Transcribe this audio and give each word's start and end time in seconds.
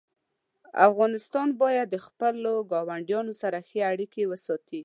افغانستان 0.87 1.47
باید 1.61 1.87
د 1.91 1.97
خپلو 2.05 2.53
ګاونډیانو 2.71 3.33
سره 3.41 3.57
ښې 3.67 3.79
اړیکې 3.91 4.23
وساتي. 4.31 4.79